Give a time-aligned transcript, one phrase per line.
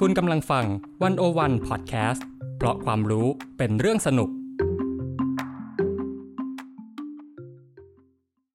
[0.00, 0.66] คุณกำลังฟัง
[1.02, 4.30] วันโอวันพอดแคสต์เพราะความรู้เป็นเรื่องสนุก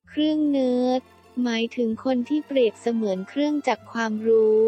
[0.10, 1.02] เครื่องเนิร์ด
[1.44, 4.64] หมายถึงคนที่เปรียบเสมือนเครื่องจักรความรู้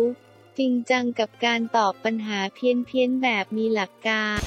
[0.58, 4.40] จริงจังกับการตอบปัญหาเพี้ยนเพียนๆแบบมีหลักการ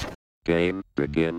[0.51, 1.35] Game begin.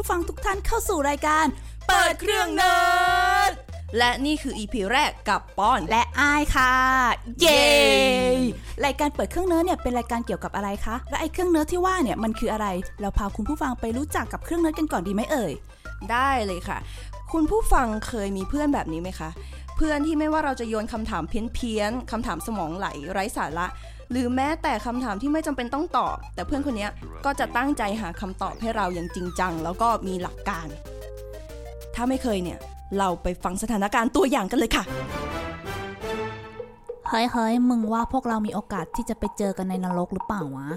[0.00, 1.46] ผู้ฟังทุกท่านเข้าสู่รายการ
[1.88, 2.76] เปิดเครื่องเนิ
[3.38, 3.52] ร์ด
[3.98, 6.74] และนี่คือ EP แรกกับป้อนและอายค่ะ
[7.40, 7.64] เย้
[8.84, 12.66] รายการเปิดเครื่องเนิร์ดเนี่ยเป็นรายการเกี่ยวกับอะไรคะและไอ้เครื่องเนิร์ดที่ว่าเนี่ยมันคืออะไร
[13.00, 15.52] เราพาคุณผู้ฟังไปรู้จักกับเครื่องเนิร์ดกันก่อนดีไหมเอ่ย
[16.12, 16.78] ได้เลยค่ะ
[17.32, 19.30] คุณผู้ฟังเคยมีเพื่อนแบบนี้ไหมคะ
[19.76, 23.66] เพื่อนที่ไม่ว่าเราจะโยนคำถามเพี้ยนๆคำถามสมองไหลไร้สาระ
[24.10, 26.88] หรือแม้แต่คำถามที่ไม่จำเป็นต้องตอบ แต่เพื่อนคนนี้
[27.24, 30.66] ก็จะตั้งใจหาคำตอบให้เราอย่างจริงจัง แล้วก็มีหลักการ
[31.94, 32.58] ถ้าไม่เคยเนี่ย
[32.98, 34.84] เราไปฟังสถานการณ์ตัวอย่างกันเลยค่ะ
[37.08, 40.68] เฮ้ยเฮ้ยมึงว่าพวกเรามีโอกาสที่จะไปเจอกันในนรกหรือเปล่าวะ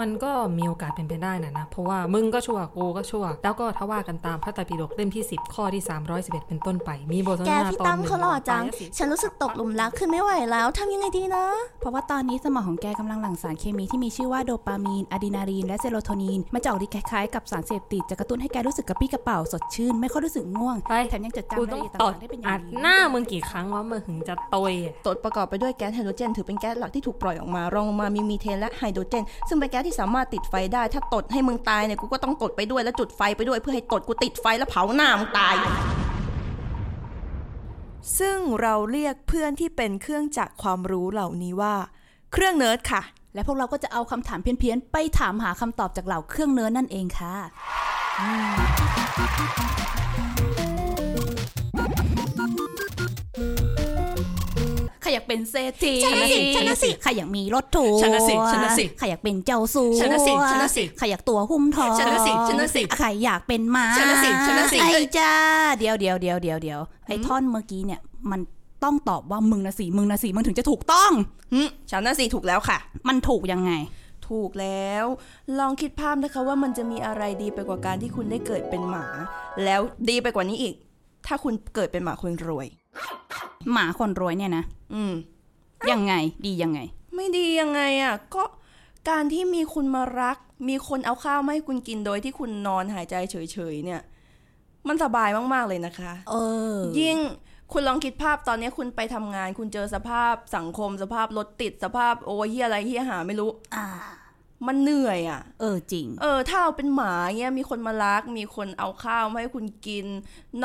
[0.00, 5.82] มันก็มีโอกาสเป็นไปได้นะนะ เพราะว่ามึงก็ชั่วกูก็ชั่ว แล้วก็ถ้าว่ากันตามพระไตรปิฎกเล่มที่ 10 ข้อที่
[6.16, 11.44] 311 เป็นต้นไป มีบทสนทแกนาพี่ตอนตั้มหนึ่งเขาหล่อจังไปแล้วสิฉันรู้สึกตกหลุมรักขึ้นไม่ไหวแล้วทำยังไงดีนะ
[11.80, 35.54] เพราะว่าตอนนี้สมองของแกกำลังหลั่งสารเคมีที่มีชื่อว่าโดปามีนอะดรีนาลีน และเซโรโทนินมันจะออกฤทธิ์คล้ายๆกับสารเสพติดจะกระตุ้นให้แกรู้สึกกระปรี้กระเปร่าสดชื่น ไม่ค่อยรู้สึกง่วงไปแถมยังจดจำรายต้ละองเอียดต่างๆได้เป็นอย่างดี กูต้องตดอัดหน้ามึงกี่ครั้งวะมึงถึงจะตายอะตดประกอบไปด้วยแก๊สไฮโดรเจน ถือเป็นแก๊สหลักที่ถูกปล่อยออกมารองลงมามีมีเทนและไฮโดรเจนซึ่งเป็นแก๊สที่สามารถติดไฟได้ ถ้าตดให้มึงตายเนี่ยกูก็ต้องตดไปด้วยแล้วจุดไฟไปด้วยเพื่อให้ตดกูติดไฟแล้วเผาหน้ามึงตาย
[38.18, 41.74] ซึ่งเราเรียกเพื่อนที่เป็นเครื่องจักรความรู้เหล่านี้ว่า
[42.32, 43.02] เครื่องเนิร์ดค่ะ
[43.34, 47.34] และพวกเราก็จะเอาคำถามเพี้ยนๆไปถามหาคำตอบจากเหล่าเครื่องเนื้อนั่นเองค่ะ
[55.10, 65.32] รอยากเป็นเศรษฐีฉันน่ะสิฉันน่ะสิใครอยากมีรถถูกฉันน่ะสิฉันน่ะสิใครอยากเป็นเจ้าสัวฉันน่ะสิฉันน่ะสิใครอยากตัวหุ้มทองฉันน่ะสิฉันน่ะสิใครอยากเป็นม้าฉันน่ะสิฉันน่ะสิไอ้จ้า
[65.78, 68.00] เดี๋ยวเดี๋ยวเดี๋ยวเดี๋ยวเดี๋ยวไอ้ท่อนเมื่อกี้เนี่ย
[68.30, 68.40] มัน
[68.84, 71.10] ต้องตอบว่ามึงนะสิมึงนะสิมึงถึงจะถูกต้อง
[71.52, 71.60] หึ
[71.90, 72.78] ฉันน่ะสิถูกแล้วค่ะ
[73.08, 73.72] มันถูกยังไง
[74.28, 75.04] ถูกแล้ว
[75.58, 79.06] ลองคิดภาพนะคะว่ามันจะมีอะไรดีไปกว่าการที่คุณได้เกิดเป็นหมา
[79.64, 80.74] แล้วดีไปกว่านี้อีก
[81.26, 82.66] ถ้าคุณเกิดเป็นหมาคนรวย
[83.72, 84.64] หมาคนรวยเนี่ยนะ
[84.94, 85.12] อืม
[85.90, 86.14] ยังไง
[86.46, 86.80] ดียังไง
[87.14, 88.44] ไม่ดียังไงอะ ก็
[89.10, 94.00] การที่มีคุณมารัก มีคนเอาข้าวมาให้คุณกินโดยที่คุณนอนหายใจเฉยๆเนี่ย
[94.88, 96.34] มันสบายมากๆเลยนะคะ เอ
[96.74, 97.18] อ ยิ่ง
[97.72, 103.86] คุณลองคิดภาพตอนนี้คุณไปทำงาน คุณเจอสภาพสังคมสภาพรถติดสภาพโอ้ยเฮียอะไรเฮียหาไม่รู้ อ่า
[104.66, 110.06] มันเหนื่อยอะ เออจริง เออ ถ้าเราเป็นหมาเงี้ยมีคนมารัก มีคนเอาข้าวมาให้คุณกิน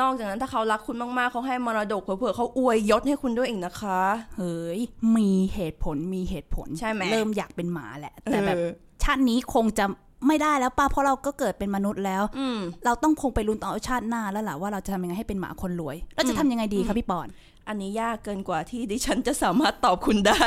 [0.00, 4.00] นอกจากนั้นถ้าเขารักคุณมากๆเขาให้มรดกเผื่อๆเขาอวยยศให้คุณด้วยอีกนะคะ
[4.36, 4.80] เฮ้ย
[5.16, 8.70] มีเหตุผลมีเหตุผลใช่ไหมเริ่มอยากเป็นหมาแหละ แต่แบบเออ
[9.02, 9.86] ชาตินี้คงจะ
[10.26, 17.28] ไม่ได้แล้วป้าเพราะเราก็เกิดเป็นมนุษย์แล้วอืมเราต้องคงไปลุ้นต่อชาติหน้าแล้วล่ะว่าเราจะทำยังไงให้เป็นหมาคนรวยเราจะทำยังไงดีคะพี่ปอน
[17.68, 20.46] อันนี้ยากเกินกว่าที่ดิฉันจะสามารถตอบคุณได้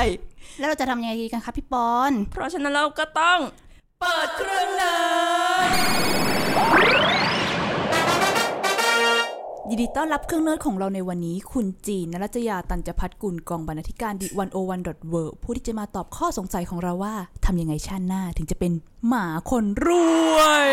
[0.60, 3.40] แล้วเราจะทำยังไงดีกันคะพี่ปอน เพราะฉะนั้นเราก็ต้อง
[4.00, 4.96] เปิดเครื่องเนิ
[5.58, 5.70] ร์ด
[9.70, 15.14] ยินดีต้อนรับเครื่องเนิร์ดของเราในวันนี้ คุณจีนนรัจยาตันจพัฒกุลกองบรรณาธิการ the one o one dot world
[15.44, 17.16] ผู้ที่จะมาตอบข้อสงสัยของเราว่า
[17.46, 18.72] ทำยังไงชาติหน้าถึงจะเป็น
[19.08, 19.88] หมาคนร
[20.38, 20.72] วย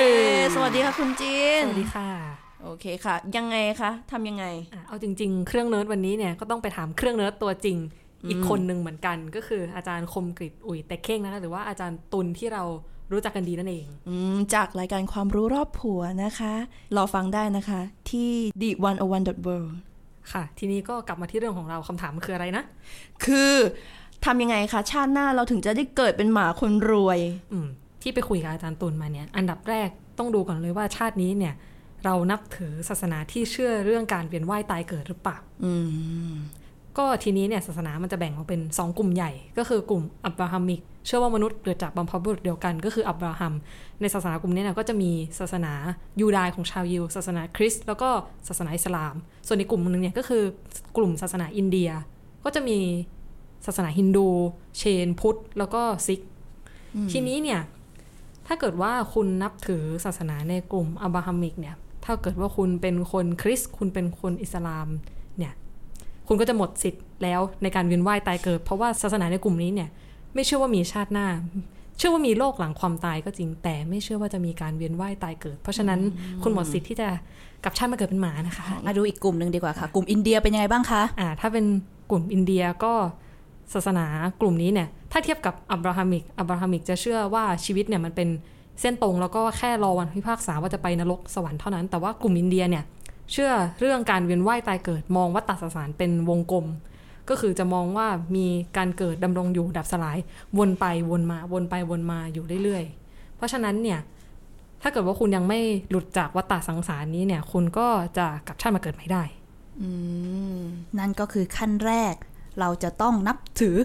[0.55, 4.45] สวัสดีค่ะคุณจีน สวัสดีค่ะ โอเคค่ะ ยังไงคะทำยังไง
[4.75, 7.79] อะเอาจริง ๆ เครื่องเนิร์ดวันนี้เนี่ยก็ต้องไปถามเครื่องเนิร์ดตัวจริง
[8.29, 12.63] อีกคนหนึ่งเหมือนกันก็คืออาจารย์คมกฤช อุ่ยเต็กเค่งนะคะหรือว่าอาจารย์ตุลที่เรา
[13.13, 16.53] รู้จักกันดีนั่นเองอืมจากรายการความรู้รอบผัวนะคะ
[16.97, 19.73] รอฟังได้นะคะที่ the one o one dot world
[20.33, 22.65] ค่ะ ทีนี้ก็กลับมาที่เรื่องของเราคำถามคืออะไรนะ
[23.25, 23.53] คือ
[24.25, 27.19] ทำยังไงคะชาติหน้าเราถึงจะได้เกิดเป็นหมาคนรวย
[27.53, 27.69] อืม
[28.03, 29.89] ที่ไปคุยกับอาจารย์ตุลมาเนี่ย อันดับแรก
[30.19, 31.55] ต้องดูก่อนเลยว่าชาตินี้เนี่ย
[32.07, 35.73] เรานับถือศาสนาที่เชื่อเรื่องการเวียนว่ายตายเกิดหรือเปล่าอื
[36.31, 36.35] ม
[36.99, 43.53] ก็ทีนี้เนี่ยศาสนามันจะแบ่งออกเป็น 2 กลุ่มใหญ่ ก็คือกลุ่มอับราฮัมิก เชื่อว่ามนุษย์เกิดจากบัมพบุรุษเดียวกัน ก็คืออับราฮัม
[44.01, 45.73] ในศาสนากลุ่มนี้เนี่ยก็จะมีศาสนา
[46.21, 48.09] ยูดายของชาวยิว ศาสนาคริสต์แล้วก็
[48.49, 49.15] ศาสนาอิสลาม
[49.47, 50.43] ส่วนอีกกลุ่มหนึ่งเนี่ยก็คือ
[50.97, 51.91] กลุ่มศาสนาอินเดีย
[52.45, 52.79] ก็จะมี
[53.67, 54.29] ศาสนาฮินดู
[54.79, 56.21] เชน พุทธ แล้วก็ซิกข์
[57.13, 57.61] ทีนี้เนี่ย
[58.47, 61.77] ถ้าเกิดว่าคุณนับถือศาสนาในกลุ่ม Abrahamic เนี่ย
[62.07, 64.89] ถ้าเกิดว่าคุณเป็นคนคริสต์คุณเป็นคนอิสลาม
[65.39, 65.53] เนี่ย
[66.29, 69.89] คุณก็จะหมดสิทธิ์แล้วในการเวียนว่ายตายเกิด เพราะว่าศาสนาในกลุ่มนี้เนี่ย
[70.35, 71.27] ไม่เชื่อว่ามีชาติหน้า
[71.99, 76.01] เชื่อว่ามีโลกหลังความตายก็จริง แต่ไม่เชื่อว่าจะมีการเวียนว่ายตายเกิด เพราะฉะนั้น
[76.43, 77.09] คุณหมดสิทธิ์ที่จะ
[77.65, 81.65] กลับชาติมาเกิดเป็นหมานะคะมาดูอีกกลุ่มหนึ่งดีกว่าค่ะ กลุ่มอินเดียเป็นยังไงบ้างคะอ่าถ้าเป็น
[82.11, 82.93] กลุ่มอินเดียก็
[83.75, 84.07] ศาสนา
[84.41, 88.29] กลุ่มนี้เนี่ยถ้าเทียบกับอับราฮัมิกอับราฮัมิกจะเชื่อว่าชีวิตเนี่ยมันเป็น
[88.81, 92.85] เส้นตรงแล้วก็แค่รอวันพิพากษาว่าจะไปนรกสวรรค์เท่านั้น แต่ว่ากลุ่มอินเดียเนี่ย
[93.33, 96.67] เชื่อเรื่องการเวียนว่ายตายเกิดมองวัฏฏสสารเป็นวงกลม
[97.29, 98.47] ก็คือจะมองว่ามี
[98.77, 100.19] การเกิดดำรงอยู่ดับสลาย
[100.59, 103.99] วนไปวนมาวนไปวนมาอยู่เรื่อยๆ เพราะฉะนั้นเนี่ย
[104.83, 107.89] ถ้าเกิดว่าคุณยังไม่หลุดจากวัฏฏะสังสารนี้เนี่ย คุณก็
[108.19, 109.23] จะกลับชาติมาเกิดใหม่ได้
[110.99, 112.15] นั่นก็คือขั้นแรก
[112.61, 113.77] เราจะต้องนับถือ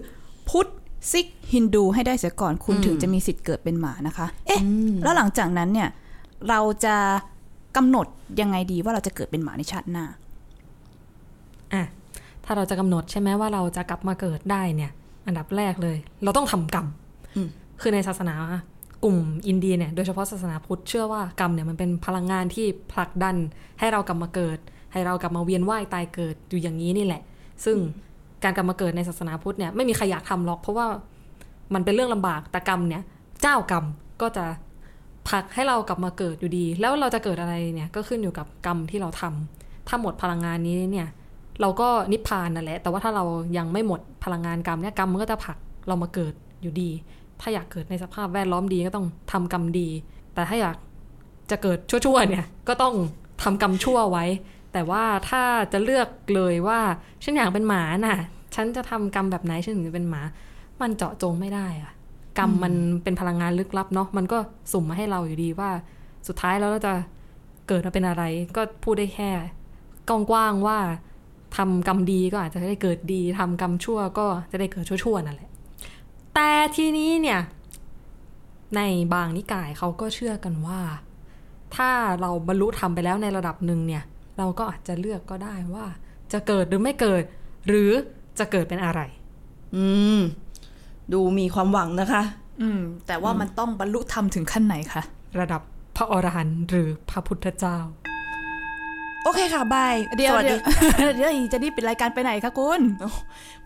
[0.49, 0.67] พุทธ
[1.11, 4.61] ซิกฮินดูให้ได้เสียก่อนคุณถึงจะมีสิทธิ์เกิดเป็นหมานะคะ เอ๊ะ
[5.03, 5.89] แล้วหลังจากนั้นเนี่ย
[6.49, 6.95] เราจะ
[7.77, 8.07] กำหนด
[8.41, 10.05] ยังไงดีว่าเราจะเกิดเป็นหมาในชาติหน้า
[11.73, 11.83] อะ
[12.45, 14.91] ถ้าเราจะกำหนดใช่ไหมว่าเราจะกลับมาเกิดได้เนี่ย
[15.27, 16.87] อันดับแรกเลย เราต้องทำกรรม
[17.35, 17.49] อืม
[17.81, 18.35] คือในศาสนา
[19.03, 19.17] กลุ่ม
[19.47, 23.35] อินเดียเนี่ยโดยเฉพาะศาสนาพุทธเชื่อว่ากรรมเนี่ยมันเป็นพลังงานที่ผลักดัน
[23.79, 24.57] ให้เรากลับมาเกิด
[24.91, 27.21] ให้เรากลับมาเวียนว่ายตายเกิดอยู่อย่างนี้นี่แหละ
[27.65, 27.77] ซึ่ง
[28.43, 30.85] การกลับมาเกิดในศาสนาพุทธเนี่ยไม่มีใครอยากทำหรอก เพราะว่า
[31.73, 33.03] มันเป็นเรื่องลำบากแต่กรรมเนี่ย
[33.41, 33.85] เจ้ากรรม
[34.21, 34.45] ก็จะ
[35.29, 41.07] ผลักให้เรากลับมาเกิดอยู่ดี แล้วเราจะเกิดอะไรเนี่ยก็ขึ้นอยู่กับกรรมที่เราทำถ้าหมดพลังงานนี้เนี่ย
[41.61, 43.23] เราก็นิพพานนั่นแหละ แต่ว่าถ้าเรา
[43.57, 46.89] ยังไม่หมดพลังงานกรรมเนี่ยกรรมมันก็จะผลักเรามาเกิดอยู่ดี
[47.41, 49.87] ถ้าอยากเกิดในสภาพแวดล้อมดีก็ต้องทำกรรมดี
[50.33, 50.75] แต่ถ้าอยาก
[51.51, 52.95] จะเกิดชั่วๆเนี่ยก็ต้อง
[53.43, 54.25] ทำกรรมชั่วไว้
[54.73, 56.79] แต่ว่าถ้าจะเลือกเลยว่า
[57.23, 58.19] ฉันอยากเป็นหมาน่ะ
[58.55, 60.21] ฉันจะทำกรรมแบบไหนฉันถึงจะเป็นหมา
[60.81, 61.91] มันเจาะจงไม่ได้อะ
[62.39, 62.73] กรรมมัน
[63.03, 64.37] เป็นพลังงานลึกลับเนาะมันก็
[64.71, 65.69] สุ่มมาให้เราอยู่ดีว่า
[66.27, 66.93] สุดท้ายแล้วเราจะ
[67.67, 68.23] เกิดมาเป็นอะไร
[68.55, 69.31] ก็พูดได้แค่
[70.09, 70.79] กว้างๆว่า
[71.57, 75.49] ทำกรรมดีก็อาจจะได้เกิดดีทำกรรมชั่วก็จะได้เกิดชั่วๆนั่นแหละ
[76.33, 77.39] แต่ทีนี้เนี่ย
[78.75, 78.81] ใน
[79.13, 80.81] บางนิกายเขาก็เชื่อกันว่า
[81.75, 81.89] ถ้า
[82.21, 84.03] เราบรรลุธรรมไปแล้วในระดับหนึ่งเนี่ย
[84.37, 85.85] เราก็อาจจะเลือกก็ได้ว่า
[86.33, 87.23] จะเกิดหรือไม่เกิด
[87.67, 87.91] หรือ
[88.39, 89.01] จะเกิดเป็นอะไร
[89.75, 89.85] อื
[90.17, 90.21] ม
[91.13, 92.23] ดูมีความหวังนะคะ
[92.61, 95.03] อืม แต่ว่ามันต้องบรรลุธรรมถึงขั้นไหนคะ
[95.39, 95.61] ระดับ
[95.95, 97.77] พระอรหันต์หรือพระพุทธเจ้า
[99.23, 102.81] โอเคค่ะบายเดี๋ยวสวัสเดี๋ดียวเดี๋ยวจะรีบปิดรายการไปไหนคะคุณ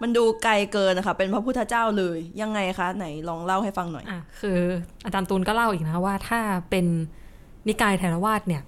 [0.02, 4.60] มันดูไกลเกินนะคะ เป็นพระพุทธเจ้าเลย ยังไงคะ ไหนลองเล่าให้ฟังหน่อยอะคือ
[5.06, 6.40] อาจารย์ตูนก็เล่าอีกนะว่าถ้า
[6.70, 6.86] เป็น
[7.68, 8.62] นิกายเทรวาสเนี่ย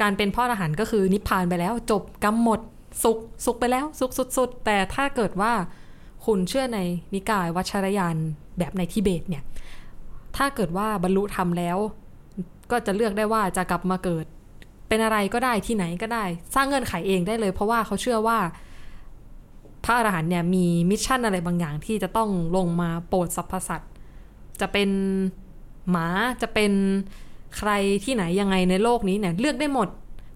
[0.00, 2.60] การเป็นพ่ออรหันต์ก็คือนิพพานไปแล้ว จบกรรมหมด
[3.02, 5.52] สุขสุขไปแล้วสุขสุด ๆ แต่ถ้าเกิดว่า
[6.26, 6.78] คุณเชื่อใน
[7.14, 8.16] นิกายวัชรยาน
[8.58, 9.42] แบบในทิเบตเนี่ย
[10.36, 11.78] ถ้าเกิดว่าบรรลุธรรมแล้ว
[12.70, 14.24] ก็จะเลือกได้ว่าจะกลับมาเกิด
[14.88, 16.24] เป็นอะไรก็ได้ที่ไหนก็ได้
[16.54, 18.38] สร้างเงื่อนไขเองได้เลย เพราะว่าเขาเชื่อว่า
[19.84, 23.90] พระอรหันต์เนี่ยมี mission อะไรบางอย่างที่จะต้องลงมาโปรดสรรพสัตว์
[24.60, 24.90] จะเป็น
[25.90, 26.06] หมา
[26.42, 26.72] จะเป็น
[27.56, 27.70] ใคร
[28.04, 29.88] ที่ไหนยังไงในโลกนี้เนี่ยเลือกได้หมด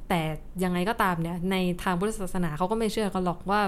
[0.08, 0.20] แต่
[0.64, 3.60] ยังไงก็ตามเนี่ยในทางพุทธศาสนาเขาก็ไม่เชื่อกันหรอกว่า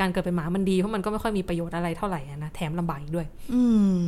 [0.00, 3.62] การเกิดเป็นหมามันดีเพราะมันก็ไม่ค่อยมีประโยชน์อะไรเท่าไหร่นะแถมลำบากอีกด้วย อื
[4.00, 4.04] ม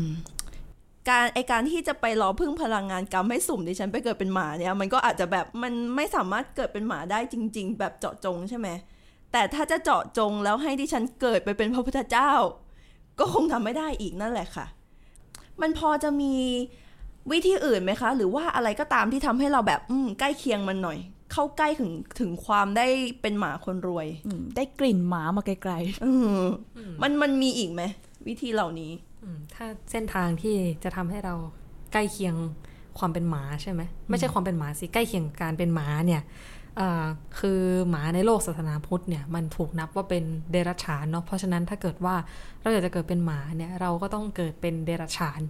[1.09, 8.69] การไอการที่จะไปรอพึ่งพลังงานกรรมให้สุ่มดิฉันไปเกิดเป็นหมาเนี่ย มันก็อาจจะแบบมันไม่สามารถเกิดเป็นหมาได้จริง ๆ แบบเจาะจงใช่ไหม
[9.33, 12.31] แต่ถ้าจะเจาะจงแล้วให้ดิฉันเกิดไปเป็นพระพุทธเจ้า
[13.19, 14.67] ก็คงทำไม่ได้อีกนั่นแหละค่ะ
[15.61, 16.35] มันพอจะมี
[17.33, 20.99] วิธีอื่นไหมคะ หรือว่าอะไรก็ตามที่ทำให้เราแบบอืมใกล้เคียงมันหน่อย
[21.33, 22.87] เข้าใกล้ถึงถึงความได้
[23.23, 25.75] เป็นหมาคนรวยอืมได้กลิ่นหมามาไกล
[26.05, 26.45] อืม
[27.03, 27.83] มันมันมีอีกไหม
[28.29, 31.35] วิธีเหล่านี้อืมถ้าเส้นทางที่จะทำให้เรา
[31.93, 32.35] ใกล้เคียง
[32.99, 36.23] ความเป็นหมาใช่ไหมไม่ใช่ความเป็นหมาสิใกล้เคียงการเป็นหมาเนี่ย
[36.77, 37.05] เอ่อ
[37.41, 37.61] คือ
[37.91, 42.15] หมาในโลกศาสนาพุทธเนี่ยมันถูกนับว่าเป็นเดรัจฉานเนาะเพราะฉะนั้นถ้าเกิดว่า
[42.61, 45.41] เราอยากจะเกิดเป็นหมาเนี่ยเราก็ต้องเกิดเป็นเดรัจฉาน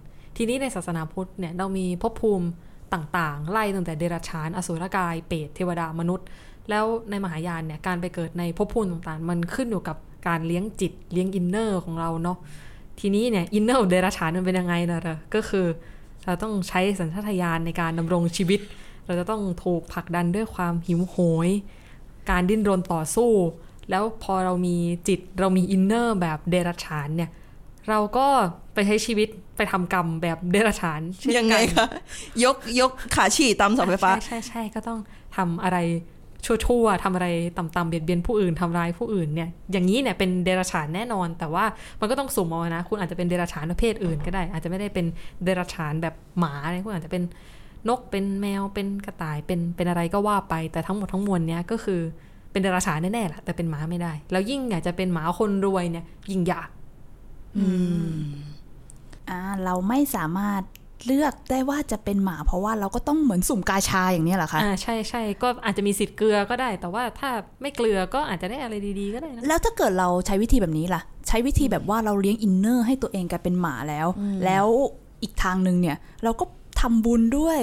[0.43, 2.47] ทีนี้ในศาสนาพุทธเนี่ยเรามีภพภูมิ
[2.93, 6.27] ต่างๆ ไล่ตั้งแต่เดรัจฉาน อสุรกาย เปรตเทวดามนุษย์
[6.69, 12.37] แล้วในมหายานเนี่ยการไปเกิดในภพภูมิต่างๆ มันขึ้นอยู่กับการเลี้ยงจิตเลี้ยง inner ของเราเนาะ
[12.99, 15.65] ทีนี้เนี่ย inner เดรัจฉานมันเป็นยังไงนะล่ะก็คือ
[16.25, 18.59] เราต้องใช้สัญชาตญาณในการดำรงชีวิต
[19.05, 21.15] เราจะต้องถูกผลักดันด้วยความหิวโห
[21.47, 21.49] ย
[22.29, 23.31] การดิ้นรนต่อสู้
[23.89, 24.75] แล้วพอเรามี
[25.07, 27.31] จิตเรามี inner แบบเดรัจฉานเนี่ย
[27.89, 28.27] เราก็
[28.73, 31.87] ไปใช้ชีวิตไปทำกรรมแบบเดรัจฉานเช่นกันยังไงคะ
[32.43, 34.99] ยกยกขาฉี่ตามเสาไฟฟ้าใช่ใช่ใช่ก็ต้อง
[35.37, 35.77] ทำอะไร
[36.45, 41.65] ชั่วๆทำอะไรต่ำๆเบียดเบียนผู้อื่นทำร้ายผู้อื่นเนี่ย อย่างนี้เนี่ยเป็นเดรัจฉานแน่นอน แต่ว่า
[41.99, 45.05] มันก็ต้องสุ่มเอานะ คุณอาจจะเป็นเดรัจฉานประเภทอื่นก็ได้ อาจจะไม่ได้เป็น
[45.43, 47.23] เดรัจฉานแบบหมาอะไรคุณอาจจะเป็น
[47.89, 52.01] นกเป็นแมวเป็นกระต่ายเป็นเป็นอะไรก็ว่าไป แต่ทั้งหมดทั้งมวลเนี้ยก็คือ
[52.51, 56.80] เป็นเดรัจฉานแน่ๆแหละแต่เป็นหมาไม่ได้ แล้วยิ่งอยากจะเป็นหมาคนรวยเนี่ยยิ่งยากๆ
[57.57, 57.67] อื
[58.11, 58.13] ม
[59.29, 60.61] ออ่าเราไม่สามารถ
[61.05, 67.29] เลือกได้ว่าจะเป็นหมา เพราะว่าเราก็ต้องเหมือนสุ่มกาชาอย่างเนี้ยเหรอคะอ่าใช่ใช่ก็อาจจะมีสิทธิ์เกลือก็ได้ แต่ว่าถ้า
[67.61, 74.07] ไม่เกลือก็อาจจะได้อะไรดีๆก็ได้นะแล้วถ้าเกิดเราใช้วิธีแบบนี้ล่ะ ใช้วิธีแบบว่าเราเลี้ยงอินเนอร์ให้ตัวเองกลายเป็นหมาแล้ว
[74.45, 74.67] แล้ว
[75.23, 76.45] อีกทางหนึ่งเนี่ย เราก็
[76.81, 77.59] ทำบุญด้วย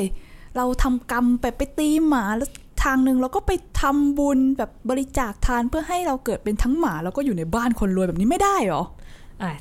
[0.56, 2.48] เราทำกรรมไปไปตีหมาแล้ว
[2.84, 9.17] ทางหนึ่งเราก็ไปทำบุญแบบบริจาคทานเพื่อให้เราเกิดเป็นทั้งหมาแล้วก็อยู่ในบ้านคนรวยแบบนี้ไม่ได้เหรออ่า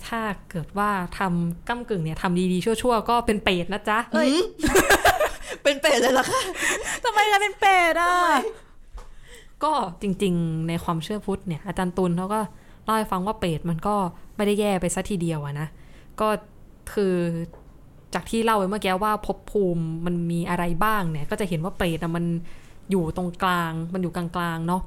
[0.08, 4.00] ถ้าเกิดว่าทำก้ากึ่งเนี่ยทำดีๆ ชั่วๆ ก็เป็นเปรตนะจ๊ะ
[5.64, 6.42] เป็นเป็ดเลยเหรอคะ
[7.04, 8.14] ทำไมกันเป็นเป็ดอะ
[9.64, 12.42] ก็จริงๆ ในความเชื่อพุทธเนี่ย อาจารย์ตุลเขาก็
[12.84, 13.96] เล่าให้ฟังว่าเปรตมันก็
[14.36, 15.68] ไม่ได้แย่ไปซะทีเดียวอะนะ
[16.20, 16.28] ก็
[16.94, 17.14] คือ
[18.14, 22.26] จากที่เล่าไปเมื่อกี้ว่าภพภูมิมันมีอะไรบ้างเนี่ย ก็จะเห็นว่าเปรตอะมัน
[22.92, 24.82] อยู่ตรงกลาง มันอยู่กลางๆเนาะ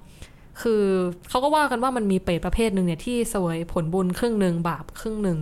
[0.63, 0.83] คือ
[1.29, 5.39] เขาก็ว่ากันว่ามันมีเปรตประเภทหนึ่งเนี่ยที่เสวยผลบุญครึ่งหนึ่งบาปครึ่งหนึ่ง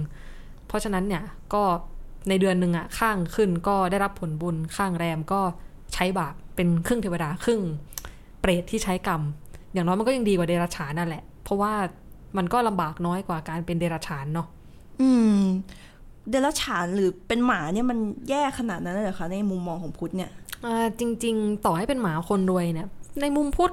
[0.66, 1.22] เพราะฉะนั้นเนี่ย
[1.54, 1.62] ก็
[2.28, 5.40] ในเดือนหนึ่งอะข้างขึ้นก็ได้รับผลบุญข้างแรมก็
[5.94, 7.60] ใช้บาปเป็นครึ่งเทวดาครึ่ง
[8.40, 9.22] เปรตที่ใช้กรรม
[9.72, 11.72] อย่างน้อยมันก็ยังดีกว่าเดรัจฉานนั่นแหละ เพราะว่า
[12.36, 14.48] มันก็ลำบากน้อยกว่าการเป็นเดรัจฉานเนาะ
[15.00, 15.40] อืม
[16.30, 17.98] เดรัจฉานหรือเป็นหมาเนี่ยมัน
[18.30, 20.30] แย่ขนาดนั้นเลยเหรอคะในมุมมองของพุทธเนี่ย
[20.64, 22.88] อ่าจริง ๆ ต่อให้เป็นหมาคนรวยเนี่ย
[23.20, 23.72] ในมุมพุทธ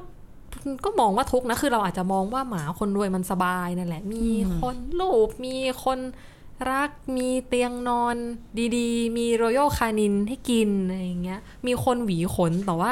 [0.85, 4.27] ก็มองว่าทุกนะคือเราอาจจะมองว่าหมาคนรวยมันสบายนั่นแหละ มี
[4.61, 5.99] คนลูบมีคน
[6.71, 8.15] รักมีเตียงนอน
[8.77, 12.91] ดีๆ มีรอยัลคานินให้กินอะไรอย่างเงี้ย มีคนหวีขนแต่ว่า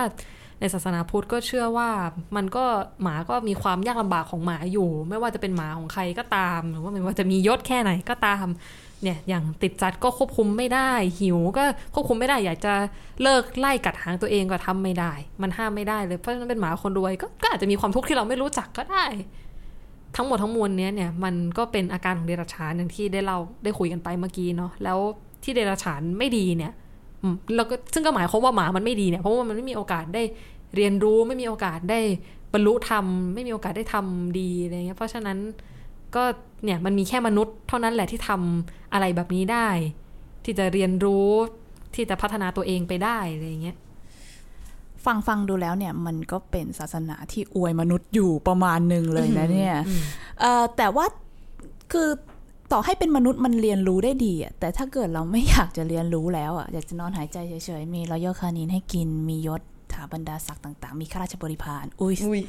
[0.60, 1.90] ในศาสนาพุทธก็เชื่อว่า
[2.36, 2.66] มันก็
[3.02, 8.46] หมาก็มีความยากลำบากของหมาอยู่ ไม่ว่าจะเป็นหมาของใครก็ตาม หรือว่าไม่ว่าจะมียศแค่ไหนก็ตาม
[9.04, 12.74] เนี่ยอย่างติดจัดก็ควบคุมไม่ได้ หิวก็ควบคุมไม่ได้ อยากจะ
[13.22, 19.06] เลิกไล่กัดหางตัวเองก็ทำไม่ได้ มันห้ามไม่ได้เลยเพราะฉะนั้นเป็นหมาคนรวยก็ก็อาจจะมีความทุกข์ที่เราไม่รู้จักก็ได้
[20.16, 24.98] ทั้งหมดทั้งมวลเนี้ยเนี่ยมันก็เป็นอาการของเดรัจฉานอย่างที่ได้เราได้คุยกันไปเมื่อกี้เนาะแล้ว
[25.44, 26.74] ที่เดรัจฉานไม่ดีเนี่ย
[27.56, 30.24] เราก็ซึ่งก็หมายความว่าหมามันไม่ดีเนี่ยเพราะว่ามันไม่มีโอกาสได้
[30.76, 32.00] เรียนรู้ไม่มีโอกาสได้
[32.54, 35.38] บรรลุธรรมไม่มีโอกาสได้ทำดีอะไรเงี้ยเพราะฉะนั้น
[36.16, 36.24] ก็
[36.64, 39.70] เนี่ยมันมีแค่มนุษย์เท่านั้นแหละที่ทำอะไรแบบนี้ได้
[40.44, 41.30] ที่จะเรียนรู้
[41.96, 43.78] ที่จะพัฒนาตัวเองไปได้อะไรอย่างเงี้ย
[45.06, 49.76] ฟังฟังดูแล้วเนี่ยมันก็เป็นศาสนาที่อวยมนุษย์อยู่ประมาณหนึ่งเลยนะเนี่ย
[50.40, 51.06] เอ่อแต่ว่า
[51.92, 52.10] คือ
[52.72, 59.73] ต่อให้เป็นมนุษย์มันเรียนรู้ได้ดีอะแต่ถ้าเกิดเราไม่อยากจะเรียนรู้แล้วอะอยากจะนอนหายใจเฉยๆ มีรอยัลคานินให้กินมียศถา
[60.14, 62.42] บรรดาศักดิ์ต่าง ๆ มีข้าราชบริพารอุ้ยอุ้ย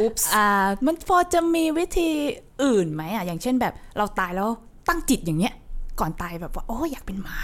[0.00, 0.46] อุ๊บส์อ่า
[0.86, 2.10] มันพอจะมีวิธี
[2.64, 4.48] อื่นไหมอะอย่างเช่นแบบเราตายแล้ว
[4.88, 5.54] ตั้งจิตอย่างเงี้ย
[6.00, 7.38] ก่อนตายแบบว่าโอ้อยากเป็นหมา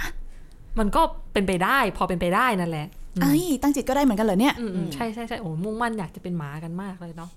[0.78, 2.86] มันก็เป็นไปได้ พอเป็นไปได้นั่นแหละ
[3.22, 7.30] ไอ้ยตั้งจิตก็ได้เหมือนกันเหรอเนี่ยอืมอืมใช่ใช่ใช่โอ้มุ่งมั่นอยากจะเป็นหมากันมากเลยเนาะ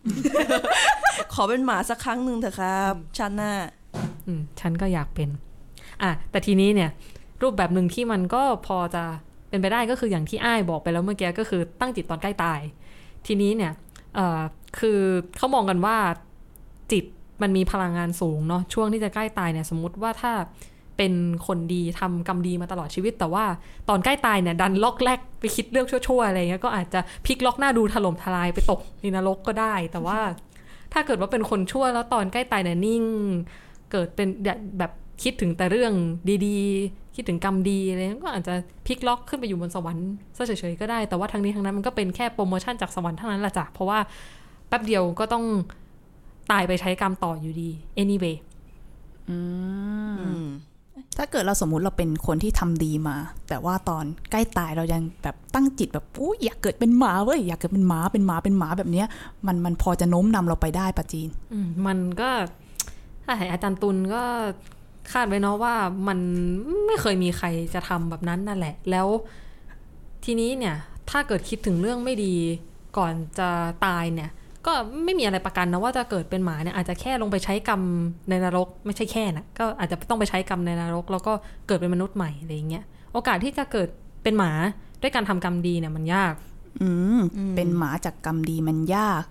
[1.33, 3.51] ขอเป็นหมาสักครั้งหนึ่งเถอะครับชาติหน้า
[4.27, 5.29] อืมฉันก็อยากเป็น
[6.01, 6.89] อะแต่ทีนี้เนี่ย
[7.41, 9.03] รูปแบบหนึ่งที่มันก็พอจะ
[9.49, 12.59] เป็นไปได้ก็คืออย่างที่อ้ายบอกไปแล้วเมื่อกี้ก็คือตั้งจิตตอนใกล้ตาย
[13.25, 13.71] ทีนี้เนี่ย
[14.79, 14.99] คือ
[15.37, 15.97] เขามองกันว่า
[16.91, 17.05] จิต
[17.41, 20.33] มันมีพลังงานสูงเนาะช่วงที่จะใกล้ตายเนี่ยสมมติว่าถ้า
[20.97, 21.13] เป็น
[21.47, 23.45] คนดีทำกรรมดีมาตลอดชีวิต แต่ว่า
[23.89, 30.19] ตอนใกล้ตายเนี่ยดันล็อกแรกไปคิดเรื่องชั่วๆอะไรเงี้ยก็อาจจะพลิกล็อกหน้าดูถล่มทลายไปตกในนรกก็ได้ แต่ว่า
[30.93, 33.03] ถ้าเกิดว่าเป็นคนชั่วแล้วตอนใกล้ตายเนี่ยนิ่ง
[33.91, 34.27] เกิดเป็น
[34.79, 34.91] แบบ
[35.23, 35.93] คิดถึงแต่เรื่อง
[36.45, 38.53] ดีๆ คิดถึงกรรมดีอะไรก็อาจจะ
[38.85, 43.99] พลิกล็อกขึ้นไปอยู่บนสวรรค์ซะเฉยๆก็ได้ แต่ว่าทั้งนี้ทั้งนั้นมันก็เป็นแค่โปรโมชั่นจากสวรรค์เท่านั้นแหละจ้ะเพราะว่า
[44.67, 45.45] แป๊บเดียวก็ต้อง
[46.51, 47.69] ตายไปใช้กรรมต่ออยู่ดี
[48.01, 48.35] anyway
[51.17, 53.15] ถ้าเกิดเราสมมุติเราเป็นคนที่ทำดีมา
[53.49, 59.07] แต่ว่าตอนใกล้ตายเรายังแบบตั้งจิตแบบอู้อยากเกิดเป็นหมาเว้ยอยากเกิดเป็นหมาเป็นหมาเป็นหมาแบบเนี้ย
[59.47, 61.29] มันมันพอจะโน้มนำเราไปได้ปะจีน
[61.63, 62.29] มมันก็
[63.23, 64.23] ถ้าให้อาจารย์ตุลก็
[65.13, 65.75] คาดไว้เนาะว่า
[66.07, 66.19] มัน
[66.85, 69.07] ไม่เคยมีใครจะทำแบบนั้นนั่นแหละ แล้ว
[70.25, 70.75] ทีนี้เนี่ย
[71.09, 72.35] ถ้าเกิดคิดถึงเรื่องไม่ดี
[72.97, 73.49] ก่อนจะ
[73.85, 74.29] ตายเนี่ย
[74.65, 74.73] ก็
[75.03, 77.81] ไม่มีอะไรประกันนะว่าจะเกิดเป็นหมาเนี่ยอาจจะแค่ลงไปใช้กรรม
[78.29, 81.33] ในนรก ไม่ใช่แค่นะก็อาจจะต้องไปใช้กรรมในนรก แล้วก็
[81.67, 83.87] เกิดเป็นมนุษย์ใหม่อะไรอย่างเงี้ยโอกาสที่จะเกิด
[84.23, 84.51] เป็นหมา
[85.01, 86.33] ด้วยการทำกรรมดีเนี่ยมันยาก
[86.81, 87.19] อืม
[87.55, 89.23] เป็นหมาจากกรรมดีมันยาก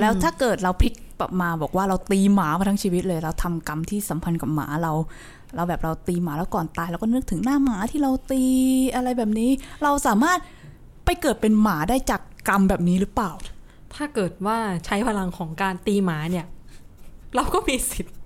[0.00, 1.09] แล้วถ้าเกิดเราพลิกปรับ
[1.40, 4.92] มาบอกว่าเราตีหมามาทั้งชีวิตเลย เราทำกรรมที่สัมพันธ์กับหมาเรา
[5.54, 8.42] เราแบบเราตีหมาแล้วก่อนตายเราก็นึกถึงหน้าหมาที่เราตี
[8.94, 9.50] อะไรแบบนี้
[9.82, 10.38] เราสามารถ
[11.04, 13.30] ไปเกิดเป็นหมาได้จากกรรมแบบนี้หรือเปล่า
[13.94, 16.46] ถ้าเกิดว่าใช้พลังของการตีหมาเนี่ย
[17.34, 18.16] เราก็มีสิทธิ์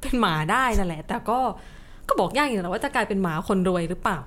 [0.00, 1.38] เป็นหมาได้นั่นแหละ แต่ก็
[2.08, 4.18] ก็บอกยากอยู่นะว่าจะกลายเป็นหมาคนรวยหรือเปล่า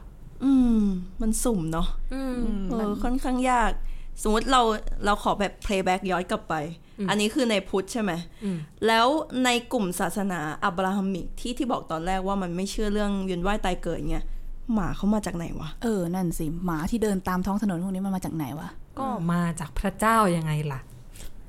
[0.43, 0.81] อืม
[1.21, 2.35] มันสุ่มเนาะอืม
[2.71, 3.71] เออค่อนข้างยาก
[4.21, 4.61] สมมติเรา
[5.05, 6.53] เราขอแบบ playback ย้อนกลับไป
[7.09, 8.11] อันนี้คือในพุทธใช่ไหม
[8.43, 9.07] อืมแล้ว
[9.45, 14.25] ในกลุ่มศาสนาอับราฮัมิกที่ที่บอกตอนแรกว่ามันไม่เชื่อเรื่องเวียนว่ายตายเกิดเนี่ย
[14.73, 20.79] หมาเขามาจากไหนวะ เออ นั่นสิ หมาที่เดินตามท้องถนนพวกนี้มันมาจากไหนวะ ก็มาจากพระเจ้ายังไงล่ะ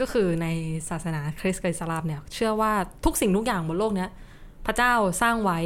[0.01, 0.47] ก็คือใน
[0.89, 2.73] ศาสนาคริสต์กับอิสลามเนี่ย เชื่อว่า
[3.05, 4.11] ทุกสิ่งทุกอย่างบนโลกเนี้ย
[4.67, 5.59] พระเจ้าสร้างไว้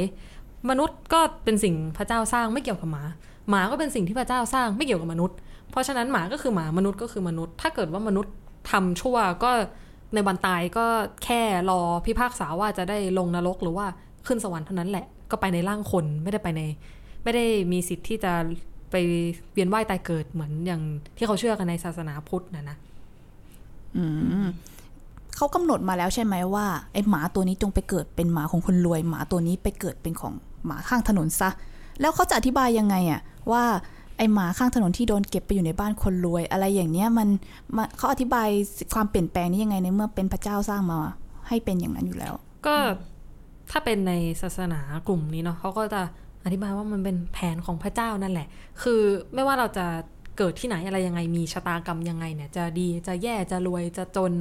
[0.69, 3.03] มนุษย์ก็เป็นสิ่งพระเจ้าสร้างไม่เกี่ยวกับหมา
[3.49, 5.37] หมาก็เป็นสิ่งที่พระเจ้าสร้างไม่เกี่ยวกับมนุษย์
[5.71, 8.33] เพราะฉะนั้นหมาก็คือหมามนุษย์ก็คือมนุษย์ ถ้าเกิดว่ามนุษย์
[8.71, 9.51] ทำชั่วก็
[10.13, 10.85] ในวันตายก็
[11.23, 13.85] แค่รอพิพากษาว่าจะได้ลงนรกหรือว่า
[14.27, 16.61] ขึ้นสวรรค์เท่านั้นแหละ ก็ไปในร่างคนไม่ได้ไปใน
[17.23, 18.33] ไม่ได้มีสิทธิ์ที่จะ
[18.91, 18.95] ไป
[19.53, 20.81] เวียนว่ายตายเกิดเหมือนอย่าง
[21.17, 22.77] ที่เขาเชื่อกันในศาสนาพุทธนะนะ
[23.97, 24.03] อื
[24.45, 24.47] ม
[25.35, 30.33] เขากำหนดมาแล้วใช่ไหมว่าไอหมาตัวนี้จงไปเกิดเป็นหมาของคนรวย หมาตัวนี้ไปเกิดเป็นของ
[30.65, 31.49] หมาข้างถนนซะ
[32.01, 33.63] แล้วเขาจะอธิบายยังไงอะว่า
[34.17, 37.29] ไอหมาข้างถนนที่โดนเก็บไปอยู่ในบ้านคนรวย อะไรอย่างเนี้ยมัน
[37.75, 38.49] มันเขาอธิบาย
[38.93, 40.97] ความเปลี่ยนแปลงนี้ยังไงในเมื่อเป็นพระเจ้าสร้างมา
[41.47, 42.33] ให้เป็นอย่างนั้นอยู่แล้ว
[42.65, 42.75] ก็
[43.71, 46.01] ถ้าเป็นในศาสนากลุ่มนี้เนาะเขาก็จะ
[46.45, 48.47] อธิบายว่ามันเป็นแผนของพระเจ้านั่นแหละ
[48.81, 49.01] คือ
[49.33, 49.85] ไม่ว่าเราจะ
[50.37, 54.31] เกิดที่ไหนอะไรยังไงมีชะตากรรมยังไงเนี่ย จะดีจะแย่จะรวยจะจน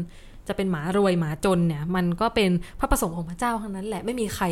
[0.48, 4.46] จะเป็นหมารวยหมาจนเนี่ย มันก็เป็นพระประสงค์ของพระเจ้าทั้งนั้นแหละไม่มีใคร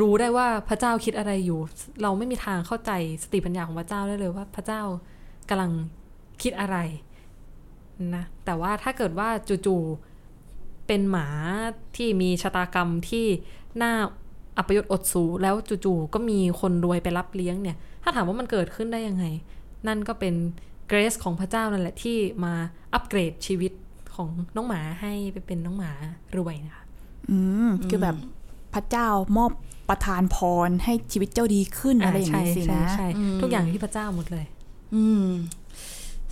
[0.00, 1.60] รู้ได้ว่าพระเจ้าคิดอะไรอยู่
[2.02, 2.90] เราไม่มีทางเข้าใจ
[3.22, 4.82] สติปัญญาของพระเจ้าได้เลยว่า พระเจ้า
[5.48, 5.72] กำลัง
[6.42, 6.76] คิดอะไร
[8.14, 9.28] นะแต่ว่าถ้าเกิดว่า
[9.66, 11.28] จู่ๆเป็นหมา
[11.96, 13.26] ที่มีชะตากรรมที่
[13.82, 13.92] น่า
[14.58, 19.24] อัปยศอดสูแล้วจู่ๆก็มีคนรวยไปรับเลี้ยงเนี่ย ถ้าถามว่ามันเกิดขึ้นได้ยังไง
[19.86, 20.34] นั่นก็เป็น
[20.88, 22.54] เกรสของพระเจ้านั่นแหละที่มา
[22.94, 23.72] อัปเกรดชีวิต
[24.14, 25.92] ของน้องหมาให้ไปเป็นน้องหมา
[26.36, 26.84] รวยนะคะ
[27.30, 28.16] อืม คือแบบ
[28.74, 29.50] พระเจ้ามอบ
[29.88, 34.44] ประทานพรให้ชีวิตเจ้าดีขึ้นอะไรอย่างนี้สิใช่นะใช่ใช่ทุกอย่างที่พระเจ้าหมดเลย
[34.94, 35.28] อืม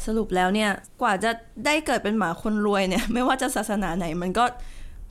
[0.05, 0.71] สรุปแล้วเนี่ย
[1.03, 1.31] กว่าจะ
[1.67, 4.45] ได้เกิดเป็นหมาคนรวยเนี่ย ไม่ว่าจะศาสนาไหนมันก็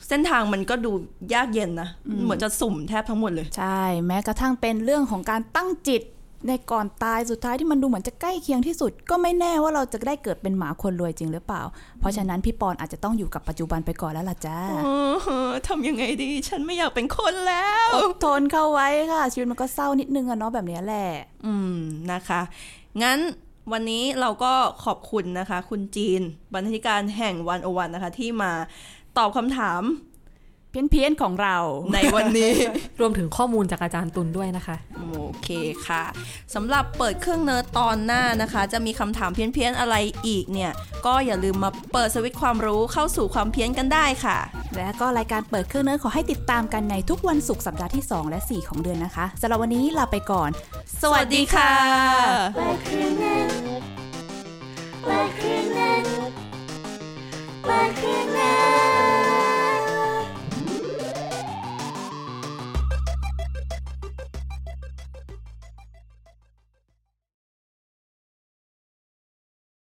[0.07, 0.91] เส้นทางมันก็ดู
[1.33, 1.89] ยากเย็นนะ
[2.23, 6.01] เหมือนจะสุ่มแทบทั้งหมดเลย ใช่ แม้กระทั่งเป็นเรื่องของการตั้งจิต
[6.47, 11.61] ในก่อนตายสุดท้ายที่มันดูเหมือนจะใกล้เคียงที่สุด ก็ไม่แน่ว่าเราจะได้เกิดเป็นหมาคนรวยจริงหรือเปล่า
[11.99, 14.87] เพราะฉะนั้นพี่ปอนอาจจะต้องอยู่กับปัจจุบันไปก่อนแล้วล่ะจ้าเอ
[15.49, 21.07] อทำยังไงดี ฉันไม่อยากเป็นคนแล้วอดทนเข้าไว้ค่ะ ชีวิตมันก็เศร้านิดนึงอะเนาะแบบเนี้ยแหละ
[21.45, 21.77] อืม
[22.11, 22.41] นะคะ
[23.01, 23.19] งั้น
[23.71, 24.53] วันนี้เราก็
[24.85, 26.21] ขอบคุณนะคะ คุณจีน
[26.53, 28.51] บรรณาธิการแห่งวันโอวันนะคะ ที่มา
[29.17, 29.81] ตอบคำถาม
[30.71, 31.57] เพี้ยนๆของเรา
[31.93, 32.53] ในวันนี้
[32.99, 35.49] รวมถึงข้อมูลจากอาจารย์ตุลด้วยนะคะ โอเค
[35.87, 36.03] ค่ะ
[36.55, 39.95] สำหรับเปิดเครื่องเนิร์ดตอนหน้านะคะ จะมีคำถามเพี้ยนๆอะไร
[40.27, 40.71] อีกเนี่ย
[41.05, 44.37] ก็อย่าลืมมาเปิดสวิตช์ความรู้เข้าสู่ความเพี้ยนกันได้ค่ะ
[44.75, 50.49] และก็รายการเปิดเครื่องเนื้อขอให้ติดตามกันในทุกวันศุกร์สัปดาห์ที่ 2 และ 4 ของเดือนนะคะสำหรับวันนี้ลาไปก่อน
[51.01, 51.73] สวัสดีค่ะ
[52.55, 53.47] เปิดเครื่องเนิร์
[55.49, 55.50] ด